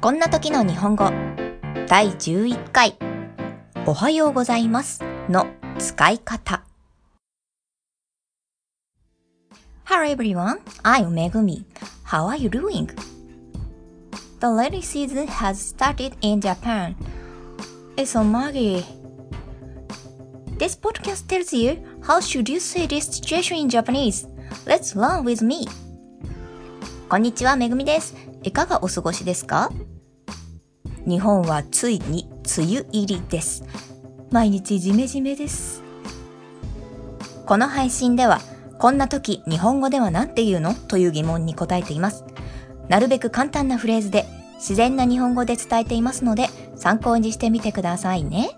[0.00, 1.10] こんな時の日本語
[1.88, 2.96] 第11回
[3.84, 6.62] おはようございますの使い方
[9.84, 11.64] Hello everyone, I'm Megumi.
[12.04, 12.86] How are you doing?
[14.38, 16.94] The rainy season has started in Japan.
[17.96, 18.84] It's so muggy.
[20.58, 21.76] This podcast tells you
[22.06, 24.28] how should you say this situation in Japanese.
[24.64, 25.66] Let's learn with me.
[27.10, 28.14] こんにちは、めぐみです。
[28.42, 29.70] いかがお過ごしですか？
[31.06, 33.64] 日本はついに梅雨入りです。
[34.30, 35.82] 毎日ジメジメです。
[37.46, 38.40] この配信では、
[38.78, 40.74] こんな時日本語では何て言うの？
[40.74, 42.26] という疑問に答えています。
[42.88, 48.50] なるべく簡単なフレーズで自然な日本語で伝えていますので参考にしてみてくださいね。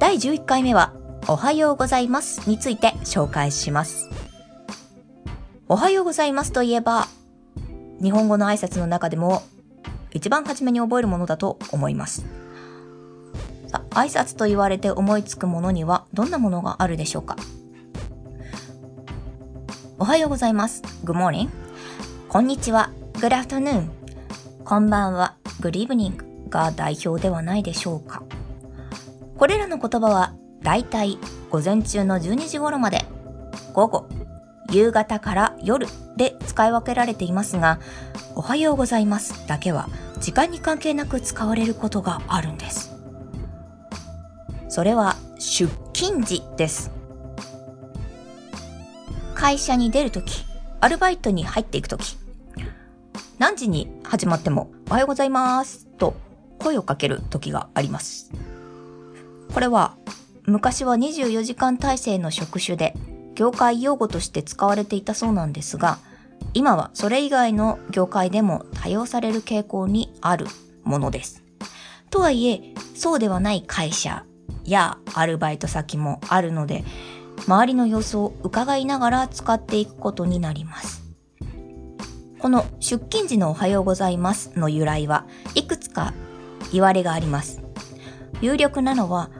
[0.00, 0.92] 第11回目は
[1.28, 4.10] おはようございますについて紹介します。
[5.72, 7.06] おはようございますといえば、
[8.02, 9.44] 日本語の挨拶の中でも
[10.10, 12.26] 一番初めに覚えるものだと思います。
[13.68, 17.36] さ挨拶と言われて思いつくものにはどんなものがあるでしょうか？
[20.00, 20.82] おはようございます。
[21.04, 21.48] Good morning.
[22.28, 22.90] こんにちは。
[23.12, 23.90] Good afternoon.
[24.64, 25.36] こんばんは。
[25.60, 28.24] Good evening が代表ではないでしょうか？
[29.36, 31.16] これらの言葉はだいたい
[31.48, 33.04] 午前中の12時頃まで
[33.72, 34.08] 午後
[34.70, 37.80] 夕方から夜で使い分けられていますが、
[38.34, 39.88] おはようございますだけは
[40.20, 42.94] 時間に関係なく使われることがあるんです。
[44.68, 46.90] それは出勤時です。
[49.34, 50.44] 会社に出るとき、
[50.80, 52.16] アルバイトに入っていくとき、
[53.38, 56.14] 何時に始まってもおはようございますと
[56.58, 58.30] 声をかける時があります。
[59.52, 59.96] これは
[60.44, 62.94] 昔は24時間体制の職種で
[63.40, 65.96] 業界用語として使われていたそうなんですが、
[66.52, 70.46] 今はそれ以外の業界でも多用される傾向にある
[70.84, 71.42] ものです。
[72.10, 74.26] とはいえ、そうではない会社
[74.62, 76.84] やアルバイト先もあるので、
[77.46, 81.02] 周りの様子を伺いながら使っていくことになります。
[82.40, 85.24] この出勤時のおはようございますの由来は
[85.54, 86.12] いくつか
[86.74, 87.62] 言われがあります。
[88.42, 89.30] 有力なのは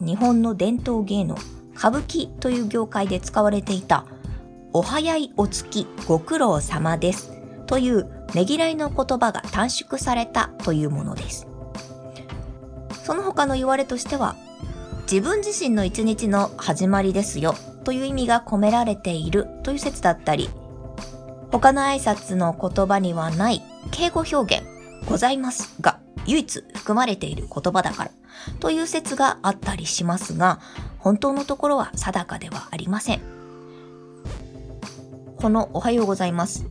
[0.00, 1.36] 日本の伝統芸能
[1.76, 4.06] 歌舞伎という業界で使われていた
[4.72, 7.32] お早いお月ご苦労様です
[7.66, 11.46] というねぎらいの言葉が短縮されたというものです。
[13.04, 14.34] その他の言われとしては
[15.02, 20.48] 自分自身の一日の始まりですよという意味が込められているという説だったり
[21.52, 24.66] 他の挨拶の言葉にはない敬語表現
[25.06, 28.10] ございますが唯一含まれている言葉だから
[28.60, 30.60] という説があったりしますが
[30.98, 33.20] 本当のところは定かではありません。
[35.36, 36.66] このおはようございます。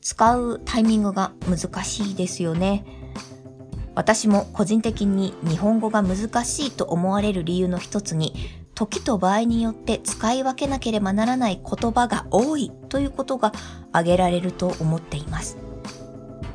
[0.00, 2.84] 使うタイミングが難しいですよね。
[3.94, 8.34] 私も個人的に日本語が難しいと思われる理由の一つに、
[8.74, 13.52] 時と場合によって使い分けなければならない言葉が多いということが
[13.92, 15.58] 挙げられると思っています。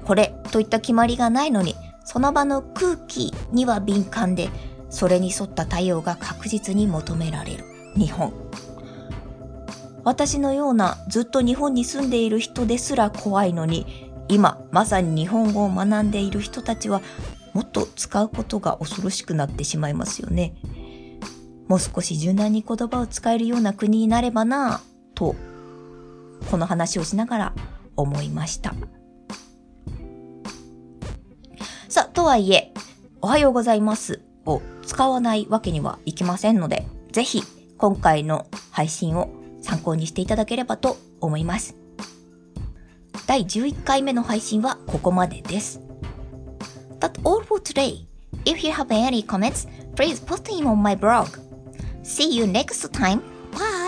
[0.05, 1.75] これといった決まりがないのに、
[2.05, 4.49] その場の空気には敏感で、
[4.89, 7.65] それに沿った対応が確実に求められる。
[7.97, 8.31] 日本。
[10.03, 17.01] 私のようなずっと日本に住んでいる人ですら怖いのに今まさに日本語を学んでいる人たちは
[17.53, 20.53] もっと使うことが恐ろしくなってしまいますよね。
[21.67, 25.35] もう少し柔軟に言葉を使えるような国になればなぁと
[26.51, 27.53] この話をしながら
[27.95, 28.75] 思いました。
[31.87, 32.73] さあとはいえ
[33.21, 37.43] おはようございますを使わないわけにはいきませんので、ぜひ
[37.77, 39.29] 今回の配信を
[39.61, 41.75] 参考にしていただければと思います。
[43.27, 45.81] 第11回目の配信はここまでです。
[46.99, 48.05] That's all for today.
[48.45, 51.27] If you have any comments, please post them on my blog.
[52.03, 53.21] See you next time.
[53.51, 53.84] Bye!